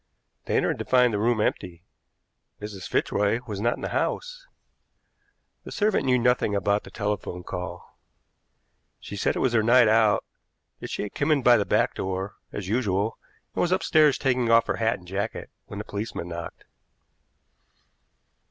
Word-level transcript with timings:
They 0.45 0.57
entered 0.57 0.79
to 0.79 0.85
find 0.85 1.13
the 1.13 1.19
room 1.19 1.39
empty. 1.39 1.83
Mrs. 2.59 2.87
Fitzroy 2.87 3.39
was 3.45 3.61
not 3.61 3.75
in 3.75 3.81
the 3.83 3.89
house. 3.89 4.47
The 5.63 5.71
servant 5.71 6.07
knew 6.07 6.17
nothing 6.17 6.55
about 6.55 6.83
the 6.85 6.89
telephone 6.89 7.43
call. 7.43 7.99
She 8.99 9.15
said 9.15 9.35
it 9.35 9.39
was 9.41 9.53
her 9.53 9.61
night 9.61 9.87
out, 9.87 10.25
that 10.79 10.89
she 10.89 11.03
had 11.03 11.13
come 11.13 11.29
in 11.31 11.43
by 11.43 11.55
the 11.55 11.65
back 11.67 11.93
door, 11.93 12.33
as 12.51 12.67
usual, 12.67 13.19
and 13.53 13.61
was 13.61 13.71
upstairs 13.71 14.17
taking 14.17 14.49
off 14.49 14.65
her 14.65 14.77
hat 14.77 14.97
and 14.97 15.07
jacket 15.07 15.51
when 15.67 15.77
the 15.77 15.85
policeman 15.85 16.29
knocked. 16.29 16.63